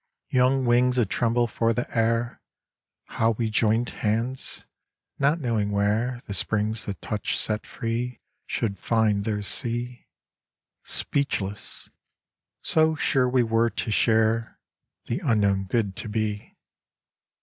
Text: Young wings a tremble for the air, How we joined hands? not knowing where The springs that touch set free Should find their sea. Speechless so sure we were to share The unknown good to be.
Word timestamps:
Young 0.31 0.65
wings 0.65 0.97
a 0.97 1.05
tremble 1.05 1.45
for 1.45 1.73
the 1.73 1.85
air, 1.95 2.41
How 3.05 3.33
we 3.37 3.51
joined 3.51 3.89
hands? 3.89 4.65
not 5.19 5.39
knowing 5.39 5.69
where 5.69 6.23
The 6.25 6.33
springs 6.33 6.85
that 6.85 7.03
touch 7.03 7.37
set 7.37 7.67
free 7.67 8.19
Should 8.47 8.79
find 8.79 9.25
their 9.25 9.43
sea. 9.43 10.07
Speechless 10.83 11.91
so 12.63 12.95
sure 12.95 13.29
we 13.29 13.43
were 13.43 13.69
to 13.69 13.91
share 13.91 14.57
The 15.05 15.19
unknown 15.19 15.65
good 15.65 15.95
to 15.97 16.09
be. 16.09 16.57